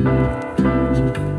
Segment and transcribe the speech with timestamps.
[0.00, 1.29] Música